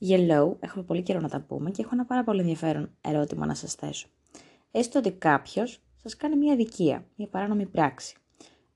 [0.00, 3.54] Yellow, έχουμε πολύ καιρό να τα πούμε και έχω ένα πάρα πολύ ενδιαφέρον ερώτημα να
[3.54, 4.08] σας θέσω.
[4.70, 8.16] Έστω ότι κάποιος σας κάνει μια δικία, μια παράνομη πράξη.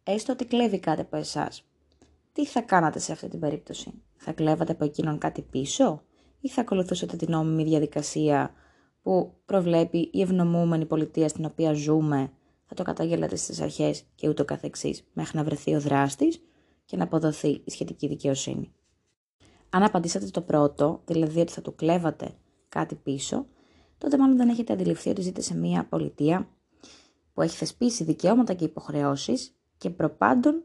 [0.02, 1.64] Έστω ότι κλέβει κάτι από εσάς.
[2.32, 6.02] Τι θα κάνατε σε αυτή την περίπτωση; Θα κλέβατε από εκείνον κάτι πίσω
[6.40, 8.54] ή θα ακολουθούσατε την νόμιμη διαδικασία
[9.02, 12.32] που προβλέπει η ευνομούμενη πολιτεία στην οποία ζούμε,
[12.66, 16.40] θα το καταγγέλλατε στις αρχές και ούτω καθεξής, μέχρι να βρεθεί ο δράστης
[16.84, 18.72] και να αποδοθεί η σχετική δικαιοσύνη;
[19.70, 22.34] Αν απαντήσατε το πρώτο, δηλαδή ότι θα του κλέβατε
[22.68, 23.46] κάτι πίσω,
[23.98, 26.48] τότε μάλλον δεν έχετε αντιληφθεί ότι ζείτε σε μια πολιτεία
[27.34, 30.64] που έχει θεσπίσει δικαιώματα και υποχρεώσεις και προπάντων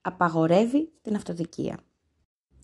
[0.00, 1.78] απαγορεύει την αυτοδικία.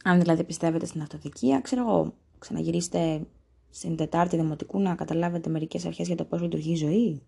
[0.04, 3.26] Αν δηλαδή πιστεύετε στην αυτοδικία, ξέρω εγώ, ξαναγυρίστε
[3.70, 7.22] στην Τετάρτη Δημοτικού να καταλάβετε μερικές αρχές για το πώς λειτουργεί η ζωή.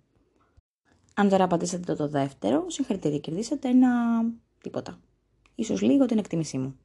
[1.14, 3.90] Αν τώρα απαντήσατε το, το δεύτερο, συγχαρητήρια, κερδίσατε ένα
[4.62, 4.98] τίποτα.
[5.54, 6.76] Ίσως λίγο την εκτίμησή μου.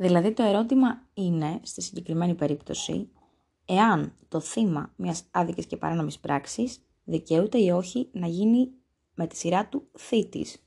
[0.00, 3.08] Δηλαδή το ερώτημα είναι, στη συγκεκριμένη περίπτωση,
[3.64, 8.70] εάν το θύμα μιας άδικης και παράνομης πράξης δικαιούται ή όχι να γίνει
[9.14, 10.62] με τη σειρά του θήτης.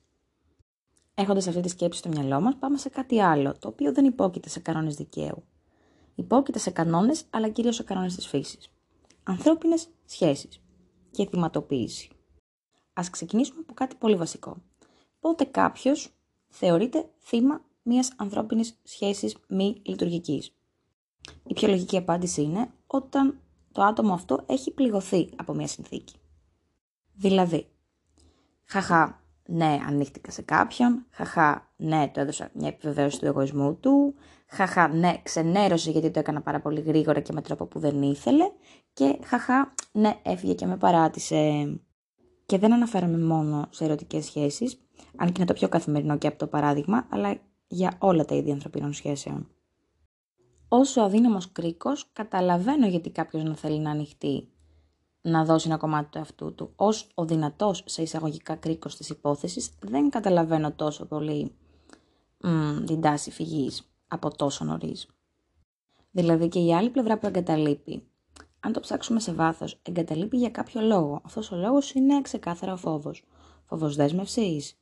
[1.13, 4.49] Έχοντας αυτή τη σκέψη στο μυαλό μας, πάμε σε κάτι άλλο, το οποίο δεν υπόκειται
[4.49, 5.43] σε κανόνες δικαίου.
[6.15, 8.71] Υπόκειται σε κανόνες, αλλά κυρίως σε κανόνες της φύσης.
[9.23, 10.61] Ανθρώπινες σχέσεις
[11.11, 12.09] και θυματοποίηση.
[12.93, 14.57] Ας ξεκινήσουμε από κάτι πολύ βασικό.
[15.19, 16.09] Πότε κάποιος
[16.47, 20.55] θεωρείται θύμα μιας ανθρώπινης σχέσης μη λειτουργικής.
[21.43, 23.39] Η πιο λογική απάντηση είναι όταν
[23.71, 26.15] το άτομο αυτό έχει πληγωθεί από μια συνθήκη.
[27.13, 27.67] Δηλαδή,
[28.63, 34.15] χαχά, ναι, ανοίχτηκα σε κάποιον, χαχά, ναι, του έδωσα μια επιβεβαίωση του εγωισμού του,
[34.47, 38.51] χαχά, ναι, ξενέρωσε γιατί το έκανα πάρα πολύ γρήγορα και με τρόπο που δεν ήθελε
[38.93, 41.65] και χαχά, ναι, έφυγε και με παράτησε.
[42.45, 44.81] Και δεν αναφέρομαι μόνο σε ερωτικές σχέσεις,
[45.17, 47.39] αν και είναι το πιο καθημερινό και από το παράδειγμα, αλλά
[47.73, 49.47] για όλα τα είδη ανθρωπίνων σχέσεων.
[50.67, 54.47] Όσο αδύναμος κρίκος, καταλαβαίνω γιατί κάποιος να θέλει να ανοιχτεί,
[55.21, 56.73] να δώσει ένα κομμάτι του εαυτού του.
[56.75, 61.55] Ως ο δυνατός σε εισαγωγικά κρίκος της υπόθεσης, δεν καταλαβαίνω τόσο πολύ
[62.37, 65.07] μ, την τάση φυγής από τόσο νωρίς.
[66.11, 68.03] Δηλαδή και η άλλη πλευρά που εγκαταλείπει,
[68.59, 71.21] αν το ψάξουμε σε βάθος, εγκαταλείπει για κάποιο λόγο.
[71.23, 73.23] Αυτός ο λόγος είναι ξεκάθαρα ο φόβος.
[73.65, 74.79] Φόβος δέσμευσης,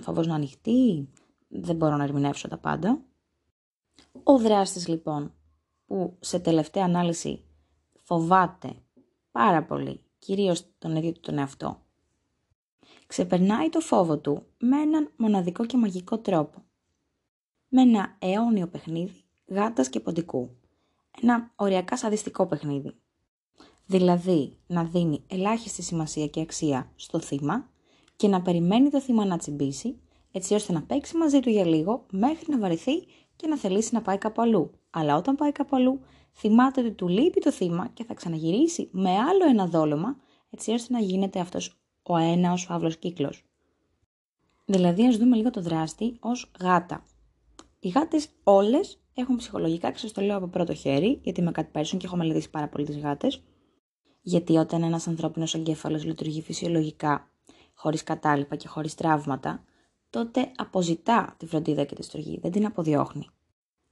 [0.00, 1.08] φόβος να ανοιχτεί,
[1.48, 3.02] δεν μπορώ να ερμηνεύσω τα πάντα.
[4.22, 5.34] Ο δράστης λοιπόν
[5.86, 7.44] που σε τελευταία ανάλυση
[8.02, 8.82] φοβάται
[9.30, 11.80] πάρα πολύ, κυρίως τον ίδιο του τον εαυτό,
[13.06, 16.64] ξεπερνάει το φόβο του με έναν μοναδικό και μαγικό τρόπο.
[17.68, 20.56] Με ένα αιώνιο παιχνίδι γάτας και ποντικού.
[21.20, 22.94] Ένα οριακά σαδιστικό παιχνίδι.
[23.86, 27.70] Δηλαδή να δίνει ελάχιστη σημασία και αξία στο θύμα
[28.16, 30.00] και να περιμένει το θύμα να τσιμπήσει
[30.36, 33.04] έτσι ώστε να παίξει μαζί του για λίγο μέχρι να βαρεθεί
[33.36, 34.70] και να θελήσει να πάει κάπου αλλού.
[34.90, 36.00] Αλλά όταν πάει κάπου αλλού,
[36.32, 40.16] θυμάται ότι του λείπει το θύμα και θα ξαναγυρίσει με άλλο ένα δόλωμα,
[40.50, 43.44] έτσι ώστε να γίνεται αυτός ο ένας φαύλο κύκλος.
[44.64, 47.04] Δηλαδή, ας δούμε λίγο το δράστη ως γάτα.
[47.80, 51.70] Οι γάτες όλες έχουν ψυχολογικά και σας το λέω από πρώτο χέρι, γιατί με κάτι
[51.72, 53.42] πέρσον και έχω μελετήσει πάρα πολύ τις γάτες.
[54.22, 57.30] Γιατί όταν ένας ανθρώπινος εγκέφαλος λειτουργεί φυσιολογικά,
[57.74, 59.64] χωρίς κατάλοιπα και χωρίς τραύματα,
[60.16, 63.28] τότε αποζητά τη φροντίδα και τη στοργή, δεν την αποδιώχνει.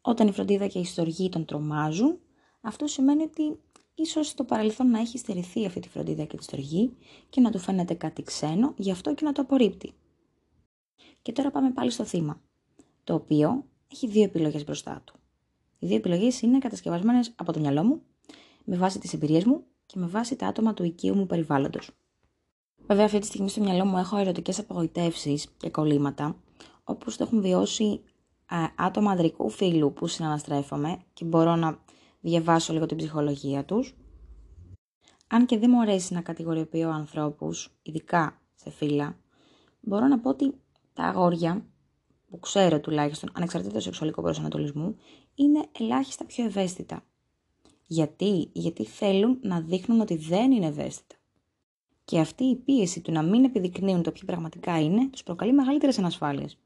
[0.01, 2.19] Όταν η φροντίδα και η στοργή τον τρομάζουν,
[2.61, 3.61] αυτό σημαίνει ότι
[3.95, 6.97] ίσως στο παρελθόν να έχει στερηθεί αυτή τη φροντίδα και τη στοργή
[7.29, 9.93] και να του φαίνεται κάτι ξένο, γι' αυτό και να το απορρίπτει.
[11.23, 12.41] Και τώρα πάμε πάλι στο θύμα,
[13.05, 15.15] το οποίο έχει δύο επιλογές μπροστά του.
[15.79, 18.03] Οι δύο επιλογές είναι κατασκευασμένες από το μυαλό μου,
[18.65, 21.91] με βάση τις εμπειρίες μου και με βάση τα άτομα του οικείου μου περιβάλλοντος.
[22.87, 26.37] Βέβαια, αυτή τη στιγμή στο μυαλό μου έχω ερωτικές απογοητεύσεις και κολλήματα,
[26.84, 28.00] όπως το έχουν βιώσει
[28.77, 31.78] άτομα ανδρικού φίλου που συναναστρέφομαι και μπορώ να
[32.21, 33.94] διαβάσω λίγο την ψυχολογία τους.
[35.27, 39.19] Αν και δεν μου αρέσει να κατηγοριοποιώ ανθρώπους, ειδικά σε φύλλα,
[39.81, 40.55] μπορώ να πω ότι
[40.93, 41.67] τα αγόρια,
[42.31, 44.97] που ξέρω τουλάχιστον, ανεξαρτήτως σεξουαλικού προσανατολισμού,
[45.34, 47.05] είναι ελάχιστα πιο ευαίσθητα.
[47.87, 51.14] Γιατί; Γιατί θέλουν να δείχνουν ότι δεν είναι ευαίσθητα.
[52.05, 55.99] Και αυτή η πίεση του να μην επιδεικνύουν το ποιο πραγματικά είναι, τους προκαλεί μεγαλύτερες
[55.99, 56.59] ανασφάλειες.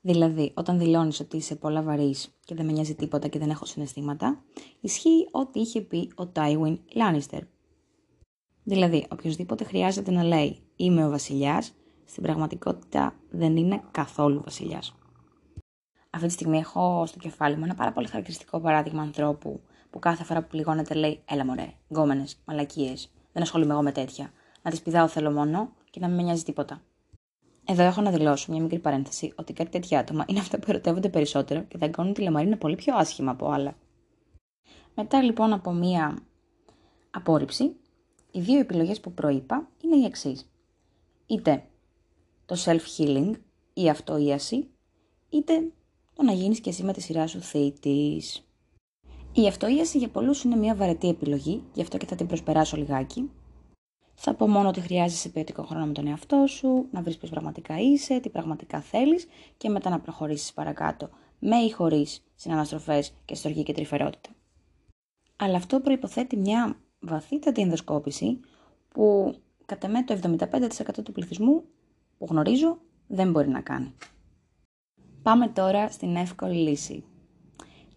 [0.00, 3.64] Δηλαδή, όταν δηλώνεις ότι είσαι πολλά βαρύς και δεν με νοιάζει τίποτα και δεν έχω
[3.64, 4.44] συναισθήματα,
[4.80, 7.42] ισχύει ό,τι είχε πει ο Τάιουιν Λάνιστερ.
[8.62, 11.72] Δηλαδή, οποιοδήποτε χρειάζεται να λέει Είμαι ο βασιλιάς,
[12.04, 14.94] στην πραγματικότητα δεν είναι καθόλου βασιλιάς.
[16.10, 19.60] Αυτή τη στιγμή έχω στο κεφάλι μου ένα πάρα πολύ χαρακτηριστικό παράδειγμα ανθρώπου
[19.90, 24.32] που κάθε φορά που πληγώνεται λέει Έλα μωρέ, γκόμενες, μαλακίες, δεν ασχολούμαι εγώ με τέτοια
[24.68, 26.82] να τι πηδάω θέλω μόνο και να μην με νοιάζει τίποτα.
[27.64, 31.08] Εδώ έχω να δηλώσω μια μικρή παρένθεση ότι κάτι τέτοια άτομα είναι αυτά που ερωτεύονται
[31.08, 33.76] περισσότερο και θα κάνουν τη λαμαρίνα πολύ πιο άσχημα από άλλα.
[34.94, 36.18] Μετά λοιπόν από μία
[37.10, 37.76] απόρριψη,
[38.30, 40.50] οι δύο επιλογές που προείπα είναι οι εξής.
[41.26, 41.64] Είτε
[42.46, 43.32] το self-healing,
[43.74, 44.68] η αυτοίαση,
[45.28, 45.72] είτε
[46.14, 48.48] το να γίνεις και εσύ με τη σειρά σου θήτης.
[49.32, 53.30] Η αυτοίαση για πολλούς είναι μια βαρετή επιλογή, γι' αυτό και θα την προσπεράσω λιγάκι.
[54.20, 57.78] Θα πω μόνο ότι χρειάζεσαι ποιοτικό χρόνο με τον εαυτό σου, να βρεις ποιος πραγματικά
[57.78, 59.26] είσαι, τι πραγματικά θέλεις
[59.56, 64.30] και μετά να προχωρήσεις παρακάτω, με ή χωρίς συναναστροφές και στοργή και τρυφερότητα.
[65.36, 68.40] Αλλά αυτό προϋποθέτει μια βαθύτατη ενδοσκόπηση
[68.88, 69.34] που
[69.66, 71.64] κατά με το 75% του πληθυσμού
[72.18, 73.94] που γνωρίζω δεν μπορεί να κάνει.
[75.22, 77.04] Πάμε τώρα στην εύκολη λύση.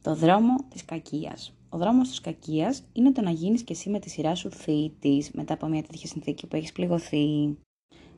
[0.02, 1.54] Το δρόμο της κακίας.
[1.74, 5.32] Ο δρόμος της κακίας είναι το να γίνεις και εσύ με τη σειρά σου θήτης
[5.32, 7.58] μετά από μια τέτοια συνθήκη που έχεις πληγωθεί.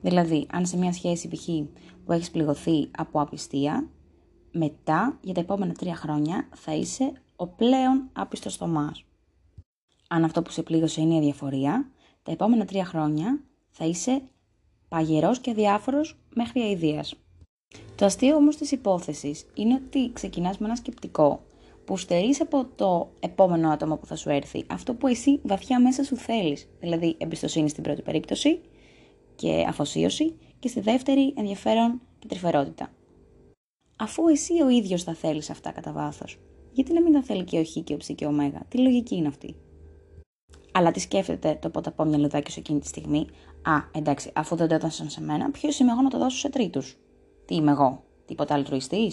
[0.02, 1.48] Δηλαδή, αν σε μια σχέση π.χ.
[2.06, 3.90] που έχεις πληγωθεί από απιστία,
[4.52, 9.04] μετά για τα επόμενα τρία χρόνια θα είσαι ο πλέον άπιστος Θωμάς.
[10.08, 11.90] Αν αυτό που σε πλήγωσε είναι η αδιαφορία,
[12.24, 13.40] τα επόμενα τρία χρόνια
[13.70, 14.22] θα είσαι
[14.88, 17.16] παγερός και διάφορος μέχρι αηδίας.
[17.96, 21.42] Το αστείο όμως της υπόθεσης είναι ότι ξεκινάς με ένα σκεπτικό
[21.86, 26.04] που στερείς από το επόμενο άτομο που θα σου έρθει αυτό που εσύ βαθιά μέσα
[26.04, 28.62] σου θέλεις, δηλαδή εμπιστοσύνη στην πρώτη περίπτωση
[29.36, 32.92] και αφοσίωση και στη δεύτερη ενδιαφέρον και τρυφερότητα.
[33.98, 36.40] Αφού εσύ ο ίδιος θα θέλεις αυτά κατά βάθος.
[36.72, 38.78] γιατί να μην τα θέλει και ο Χ και ο Ψ και ο Μέγα, τι
[38.78, 39.56] λογική είναι αυτή;
[40.72, 43.28] Αλλά τι σκέφτεται το ποταπό μυαλουδάκι σου εκείνη τη στιγμή.
[43.62, 46.50] Α, εντάξει, αφού δεν το έδωσαν σε μένα, ποιος είμαι εγώ να το δώσω σε
[46.50, 46.98] τρίτους;
[47.46, 49.12] Τι είμαι εγώ, τίποτα altruιστή.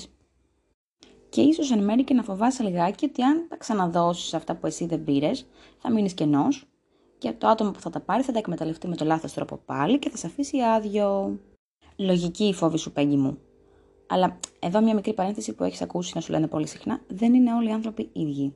[1.31, 4.87] Και ίσως εν μέρει και να φοβάσαι λιγάκι ότι αν τα ξαναδώσεις αυτά που εσύ
[4.87, 5.47] δεν πήρες,
[5.79, 6.67] θα μείνεις κενός
[7.19, 9.99] και το άτομο που θα τα πάρει θα τα εκμεταλλευτεί με το λάθος τρόπο πάλι
[9.99, 11.39] και θα σε αφήσει άδειο.
[11.97, 13.39] Λογική η φόβη σου, πέγγι μου.
[14.07, 17.55] Αλλά εδώ μια μικρή παρένθεση που έχεις ακούσει να σου λένε πολύ συχνά: δεν είναι
[17.55, 18.55] όλοι οι άνθρωποι ίδιοι.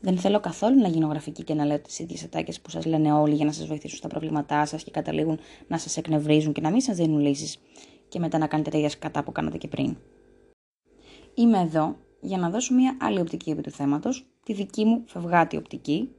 [0.00, 3.12] Δεν θέλω καθόλου να γίνω γραφική και να λέω τις ίδιες ατάκες που σας λένε
[3.12, 5.38] όλοι για να σας βοηθήσουν στα προβλήματά σας και καταλήγουν
[5.68, 7.58] να σας εκνευρίζουν και να μην σας δίνουν λύσεις
[8.08, 9.96] και μετά να κάνετε τέτοια σκατά που κάνατε και πριν.
[11.34, 15.56] Είμαι εδώ για να δώσω μια άλλη οπτική επί του θέματος, τη δική μου φευγάτη
[15.56, 16.10] οπτική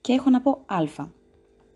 [0.00, 1.06] και έχω να πω Α.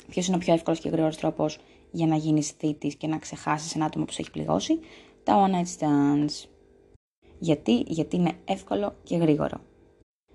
[0.09, 1.59] Ποιος είναι ο πιο εύκολος και γρήγορος τρόπος
[1.91, 4.79] για να γίνεις θήτης και να ξεχάσεις ένα άτομο που σε έχει πληγώσει,
[5.23, 6.49] τα one night stands.
[7.39, 9.61] Γιατί, γιατί είναι εύκολο και γρήγορο.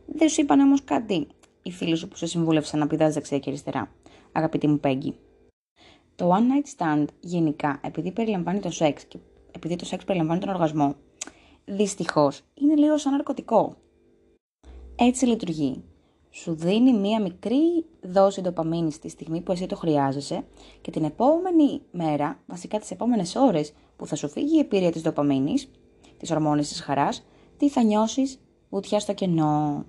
[0.06, 1.28] Δεν σου είπαν όμως κάτι
[1.64, 3.92] οι φίλοι σου που σε συμβούλευσαν να πηδάς δεξιά και αριστερά,
[4.32, 5.16] αγαπητή μου Πέγγι;
[6.16, 9.18] Το one night stand γενικά, επειδή περιλαμβάνει το σεξ και
[9.52, 10.96] επειδή το σεξ περιλαμβάνει τον οργασμό,
[11.66, 13.76] δυστυχώς είναι λίγο σαν ναρκωτικό.
[14.96, 15.84] Έτσι λειτουργεί.
[16.30, 20.46] Σου δίνει μία μικρή δόση ντοπαμίνης στη στιγμή που εσύ το χρειάζεσαι
[20.82, 25.02] και την επόμενη μέρα, βασικά τις επόμενες ώρες που θα σου φύγει η επίρρεια της
[25.02, 25.70] ντοπαμίνης,
[26.18, 27.26] της ορμόνης της χαράς,
[27.58, 28.40] τι θα νιώσεις
[28.70, 29.86] βουτιά στο κενό.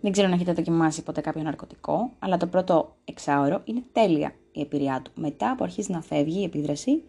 [0.00, 4.60] Δεν ξέρω αν έχετε δοκιμάσει ποτέ κάποιο ναρκωτικό, αλλά το πρώτο εξάωρο είναι τέλεια η
[4.60, 5.10] εμπειρία του.
[5.14, 7.02] Μετά που αρχίζει να φεύγει η επίδραση,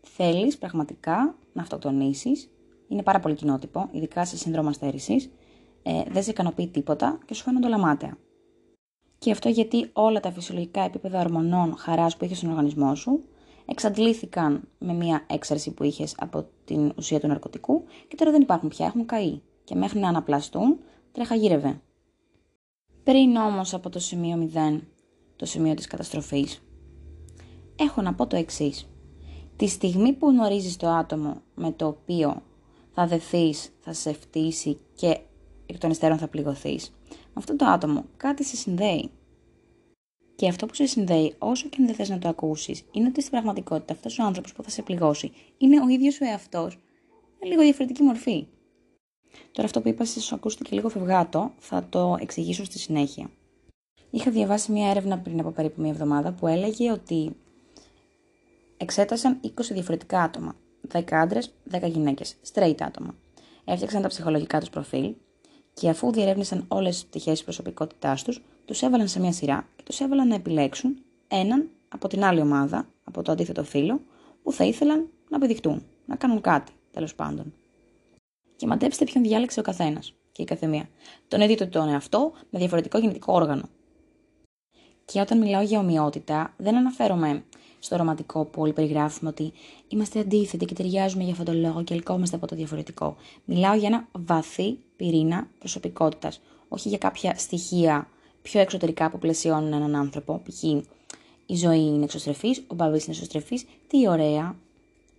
[0.00, 2.50] θέλεις πραγματικά να αυτοκτονήσεις.
[2.88, 5.30] Είναι πάρα πολύ κοινότυπο, ειδικά σε σύνδρομο αστέρησης.
[5.82, 8.18] Ε, δεν σε ικανοποιεί τίποτα και σου φαίνονται όλα μάταια.
[9.18, 13.24] Και αυτό γιατί όλα τα φυσιολογικά επίπεδα ορμονών χαράς που είχες στον οργανισμό σου
[13.66, 18.68] εξαντλήθηκαν με μια έξαρση που είχες από την ουσία του ναρκωτικού και τώρα δεν υπάρχουν
[18.68, 19.40] πια, έχουν καεί.
[19.64, 20.78] Και μέχρι να αναπλαστούν,
[21.12, 21.80] τρέχα γύρευε.
[23.02, 24.80] Πριν όμως από το σημείο 0,
[25.36, 26.62] το σημείο της καταστροφής,
[27.76, 28.88] έχω να πω το εξής.
[29.56, 32.42] Τη στιγμή που γνωρίζεις το άτομο με το οποίο
[32.98, 35.18] θα δεθείς, θα σε φτύσει και
[35.66, 39.10] εκ των υστέρων θα πληγωθείς, με αυτό το άτομο κάτι σε συνδέει.
[40.34, 43.20] Και αυτό που σε συνδέει, όσο και αν δεν θες να το ακούσεις, είναι ότι
[43.20, 46.78] στην πραγματικότητα αυτός ο άνθρωπος που θα σε πληγώσει είναι ο ίδιος ο εαυτός,
[47.40, 48.46] με λίγο διαφορετική μορφή.
[49.52, 53.30] Τώρα αυτό που είπα σας ακούστηκε λίγο φευγάτο, θα το εξηγήσω στη συνέχεια.
[54.10, 57.36] Είχα διαβάσει μια έρευνα πριν από περίπου μια εβδομάδα που έλεγε ότι
[58.76, 60.54] εξέτασαν 20 διαφορετικά άτομα.
[60.92, 63.14] 10 άντρες, 10 γυναίκες, straight άτομα.
[63.64, 65.14] Έφτιαξαν τα ψυχολογικά τους προφίλ
[65.74, 69.82] και αφού διερεύνησαν όλες τις πτυχές της προσωπικότητάς τους, τους έβαλαν σε μια σειρά και
[69.82, 70.96] τους έβαλαν να επιλέξουν
[71.28, 74.00] έναν από την άλλη ομάδα, από το αντίθετο φύλλο,
[74.42, 77.52] που θα ήθελαν να επιδειχτούν, να κάνουν κάτι, τέλος πάντων
[78.56, 80.88] και μαντέψτε ποιον διάλεξε ο καθένας και η καθεμία.
[81.28, 83.68] Τον ίδιο τον εαυτό με διαφορετικό γεννητικό όργανο.
[85.04, 87.44] Και όταν μιλάω για ομοιότητα, δεν αναφέρομαι
[87.78, 89.52] στο ρομαντικό που όλοι περιγράφουμε ότι
[89.88, 93.16] είμαστε αντίθετοι και ταιριάζουμε για αυτόν τον λόγο και ελκόμαστε από το διαφορετικό.
[93.44, 98.08] Μιλάω για ένα βαθύ πυρήνα προσωπικότητας, όχι για κάποια στοιχεία
[98.42, 100.42] πιο εξωτερικά που πλαισιώνουν έναν άνθρωπο.
[100.44, 100.62] Π.χ.
[101.46, 104.56] η ζωή είναι εξωστρεφής, ο μπαμπής είναι εξωστρεφής, τι ωραία.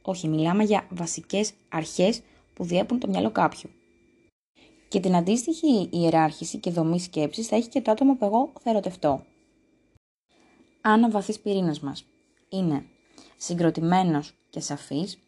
[0.01, 2.21] Όχι, μιλάμε για βασικές αρχές
[2.53, 3.69] που διέπουν το μυαλό κάποιου.
[4.87, 8.69] Και την αντίστοιχη ιεράρχηση και δομή σκέψης θα έχει και το άτομο που εγώ θα
[8.69, 9.23] ερωτευτώ.
[10.81, 12.05] Αν ο βαθύς πυρήνας μας
[12.49, 12.85] είναι
[13.37, 15.19] συγκροτημένος και σαφής,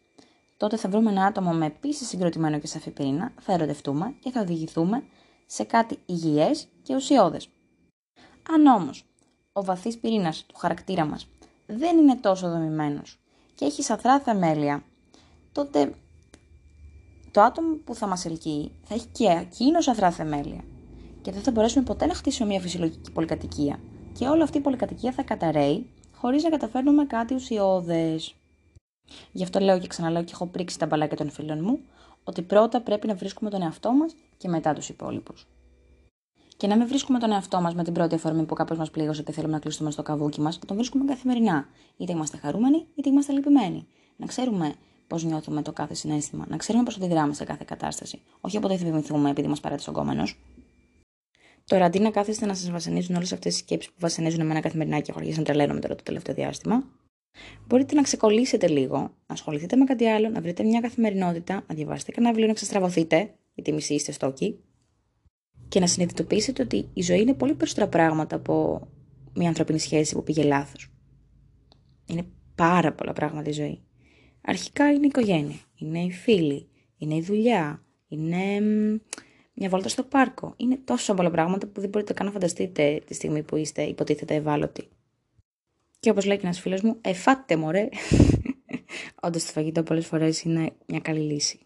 [0.56, 4.40] τότε θα βρούμε ένα άτομο με επίσης συγκροτημένο και σαφή πυρήνα, θα ερωτευτούμε και θα
[4.40, 5.02] οδηγηθούμε
[5.46, 7.48] σε κάτι υγιές και ουσιώδες.
[8.50, 9.04] Αν όμως
[9.52, 11.28] ο βαθύς πυρήνας του χαρακτήρα μας
[11.66, 13.18] δεν είναι τόσο δομημένος
[13.54, 14.84] και έχει σαθρά θεμέλια,
[15.52, 15.94] τότε
[17.30, 20.64] το άτομο που θα μας ελκύει θα έχει και εκείνο σαθρά θεμέλια
[21.22, 23.80] και δεν θα μπορέσουμε ποτέ να χτίσουμε μια φυσιολογική πολυκατοικία
[24.18, 28.34] και όλη αυτή η πολυκατοικία θα καταραίει χωρίς να καταφέρνουμε κάτι ουσιώδες.
[29.32, 31.80] Γι' αυτό λέω και ξαναλέω και έχω πρίξει τα μπαλάκια των φίλων μου
[32.24, 35.46] ότι πρώτα πρέπει να βρίσκουμε τον εαυτό μας και μετά τους υπόλοιπους.
[36.56, 39.22] Και να μην βρίσκουμε τον εαυτό μας με την πρώτη αφορμή που κάπω μας πλήγωσε
[39.22, 41.68] και θέλουμε να κλειστούμε στο καβούκι μας, τον βρίσκουμε καθημερινά.
[41.96, 43.86] Είτε είμαστε χαρούμενοι, είτε είμαστε λυπημένοι.
[44.16, 44.74] Να ξέρουμε
[45.06, 48.20] πώς νιώθουμε το κάθε συνέστημα, να ξέρουμε πώς αντιδράμε σε κάθε κατάσταση.
[48.40, 50.38] Όχι όποτε θα θυμηθούμε επειδή μας παρέτησε ο γκόμενος.
[51.70, 55.00] Τώρα, αντί να κάθεστε να σας βασανίζουν όλες αυτές τις σκέψεις που βασανίζουν εμένα καθημερινά
[55.00, 56.84] και έχω αρχίσει να τρελαίνομαι τώρα το τελευταίο διάστημα,
[57.66, 62.10] μπορείτε να ξεκολλήσετε λίγο, να ασχοληθείτε με κάτι άλλο, να βρείτε μια καθημερινότητα, να διαβάσετε
[62.10, 64.58] κανένα βιβλίο, να ξεστραβωθείτε, γιατί μισή είστε στόκοι,
[65.68, 68.86] και να συνειδητοποιήσετε ότι η ζωή είναι πολύ περισσότερα πράγματα από
[69.34, 70.90] μια ανθρωπινή σχέση που πήγε λάθος.
[72.06, 73.80] Είναι πάρα πολλά πράγματα η ζωή.
[74.40, 78.60] Αρχικά είναι η οικογένεια, είναι οι φίλοι, είναι η δουλειά, είναι
[79.60, 80.54] μια βόλτα στο πάρκο.
[80.56, 84.34] Είναι τόσο πολλά πράγματα που δεν μπορείτε καν να φανταστείτε τη στιγμή που είστε υποτίθεται
[84.34, 84.88] ευάλωτοι.
[86.00, 87.88] Και όπως λέει και ένας φίλος μου, εφάτε μωρέ.
[89.22, 91.58] Όντως το φαγητό πολλές φορές είναι μια καλή λύση.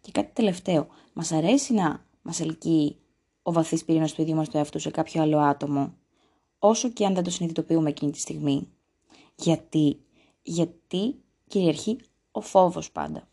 [0.00, 0.86] Και κάτι τελευταίο.
[1.12, 2.96] Μας αρέσει να Μας ελκύει
[3.42, 5.94] ο βαθύς πυρήνας του ίδιου μας του εαυτού σε κάποιο άλλο άτομο,
[6.58, 8.68] όσο και αν δεν το συνειδητοποιούμε εκείνη τη στιγμή.
[9.34, 10.00] Γιατί,
[10.42, 11.14] γιατί
[11.48, 11.98] κυριαρχεί
[12.30, 13.28] ο φόβος πάντα.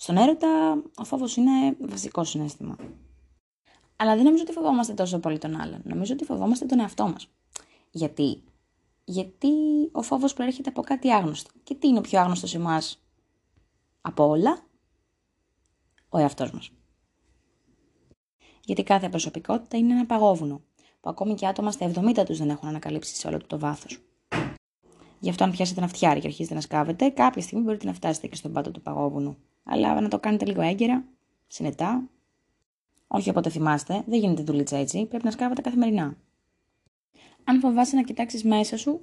[0.00, 2.76] Στον έρωτα ο φόβος είναι βασικό συνέστημα.
[3.96, 5.80] Αλλά δεν νομίζω ότι φοβόμαστε τόσο πολύ τον άλλον.
[5.84, 7.28] Νομίζω ότι φοβόμαστε τον εαυτό μας.
[7.90, 8.42] Γιατί;
[9.04, 9.48] Γιατί
[9.92, 11.50] ο φόβος προέρχεται από κάτι άγνωστο.
[11.62, 13.02] Και τι είναι ο πιο άγνωστος σε εμάς;
[14.00, 14.58] Από όλα;
[16.08, 16.70] Ο εαυτός μας
[18.68, 20.60] γιατί κάθε προσωπικότητα είναι ένα παγόβουνο,
[21.00, 23.98] που ακόμη και άτομα στα 70 τους δεν έχουν ανακαλύψει σε όλο του το βάθος.
[25.20, 28.26] Γι' αυτό, αν πιάσετε ένα φτιάρι και αρχίσετε να σκάβετε, κάποια στιγμή μπορείτε να φτάσετε
[28.26, 29.36] και στον πάτο του παγόβουνου.
[29.70, 31.04] Αλλά να το κάνετε λίγο έγκαιρα,
[31.46, 32.08] συνετά.
[33.06, 36.16] Όχι όποτε θυμάστε, δεν γίνεται δουλίτσα έτσι, πρέπει να σκάβετε καθημερινά.
[37.44, 39.00] Αν φοβάσαι να κοιτάξεις μέσα σου,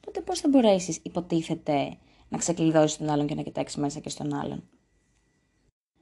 [0.00, 1.96] τότε πώς θα μπορέσεις, υποτίθεται,
[2.28, 4.62] να ξεκλειδώσεις τον άλλον και να κοιτάξεις μέσα και στον άλλον.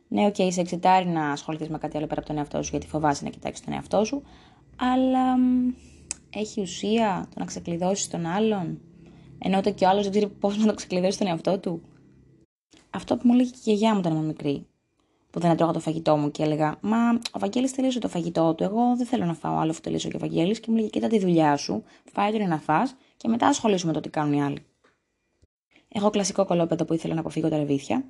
[0.09, 2.71] Ναι, OK, okay, σε εξιτάρει να ασχοληθείς με κάτι άλλο πέρα από τον εαυτό σου,
[2.71, 4.23] γιατί φοβάσαι να κοιτάξεις τον εαυτό σου,
[4.77, 5.37] αλλά
[6.31, 8.81] έχει ουσία το να ξεκλειδώσεις τον άλλον,
[9.39, 11.83] ενώ το και ο άλλος δεν ξέρει πώς να το ξεκλειδώσει τον εαυτό του.
[12.95, 14.67] Αυτό που μου λέει και η γιαγιά μου όταν ήμουν μικρή,
[15.31, 18.65] που δεν έτρωγα το φαγητό μου και έλεγα Μα ο Βαγγέλης τελείωσε το φαγητό του.
[18.65, 20.61] Εγώ δεν θέλω να φάω άλλο αφού τελείωσε και ο Βαγγέλης.
[20.61, 21.83] Και μου λέει Κοίτα τη δουλειά σου,
[22.13, 24.65] φάει τον να φά και μετά ασχολήσουμε με το τι κάνουν οι άλλοι.
[25.89, 28.05] Έχω κλασικό κολόπεδο που ήθελα να αποφύγω τα ρεβίθια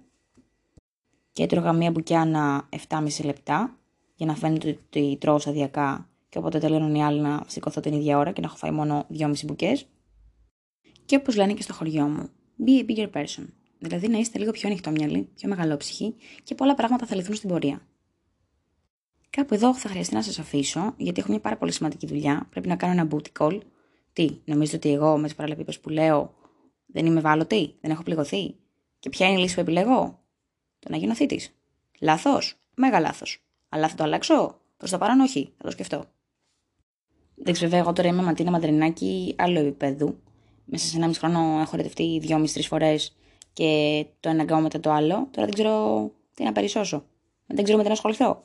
[1.33, 3.77] και έτρωγα μία μπουκιάνα 7,5 λεπτά
[4.15, 8.19] για να φαίνεται ότι τρώω σταδιακά και όποτε τελειώνουν οι άλλοι να σηκωθώ την ίδια
[8.19, 9.87] ώρα και να έχω φάει μόνο 2,5 μπουκές.
[11.05, 12.29] Και όπως λένε και στο χωριό μου,
[12.67, 13.45] be a bigger person.
[13.83, 17.87] Δηλαδή να είστε λίγο πιο ανοιχτόμυαλοι, πιο μεγαλόψυχοι και πολλά πράγματα θα λυθούν στην πορεία.
[19.31, 22.47] Κάπου εδώ θα χρειαστεί να σας αφήσω, γιατί έχω μια πάρα πολύ σημαντική δουλειά.
[22.51, 23.61] Πρέπει να κάνω ένα booty call.
[24.13, 26.35] Τι, νομίζετε ότι εγώ με τις παραλεπίπες που λέω
[26.87, 28.55] δεν είμαι βάλωτη, δεν έχω πληγωθεί;
[28.99, 30.23] Και ποια είναι η λύση που επιλέγω,
[30.79, 31.55] το να γίνω θήτης.
[32.01, 32.57] Λάθος.
[32.75, 33.45] Μέγα λάθος.
[33.69, 34.61] Αλλά θα το αλλάξω.
[34.77, 35.53] Προς το παρόν, όχι.
[35.57, 36.05] Θα το σκεφτώ.
[37.35, 40.21] Δεν ξέρω, εγώ τώρα είμαι ματίνα μαντρινάκι άλλο επίπεδου.
[40.65, 43.17] Μέσα σε ένα μισό χρόνο έχω ρετευτεί δυόμιση-τρεις φορές
[43.53, 45.15] και το ένα μετά το άλλο.
[45.15, 47.05] Τώρα δεν ξέρω τι να περισσώσω.
[47.47, 48.45] Δεν ξέρω με τι να ασχοληθώ.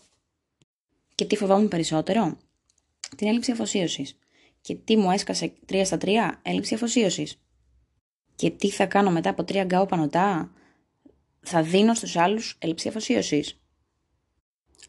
[1.16, 2.38] Και τι φοβάμαι περισσότερο,
[3.16, 4.18] την έλλειψη αφοσίωσης.
[4.62, 7.42] Και τι μου έσκασε 3 στα 3, έλλειψη αφοσίωσης.
[8.36, 10.51] Και τι θα κάνω μετά από τρία γκάου απανωτά,
[11.40, 13.62] θα δίνω στους άλλους έλλειψη αφοσίωσης.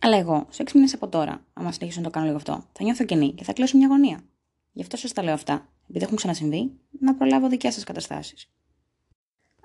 [0.01, 2.83] Αλλά εγώ, σε έξι μήνες από τώρα, άμα συνεχίσω να το κάνω λίγο αυτό, θα
[2.83, 4.21] νιώθω κενή και θα κλαίω σε μια γωνία.
[4.73, 6.71] Γι' αυτό σας τα λέω αυτά, επειδή έχουν ξανασυμβεί,
[7.01, 8.51] να προλάβω δικιά σας καταστάσεις.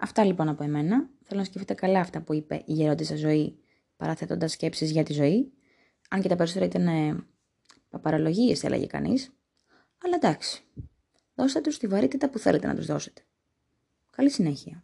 [0.04, 1.10] Αυτά λοιπόν από εμένα.
[1.22, 3.58] Θέλω να σκεφτείτε καλά αυτά που είπε η γερόντισα ζωή,
[3.98, 5.54] παραθέτοντας σκέψεις για τη ζωή.
[6.10, 7.26] Αν και τα περισσότερα ήταν ε,
[7.90, 9.34] παπαρολογίε, έλεγε κανείς.
[10.04, 10.64] Αλλά εντάξει.
[11.36, 13.22] Δώστε τους τη βαρύτητα που θέλετε να τους δώσετε.
[14.10, 14.84] Καλή συνέχεια.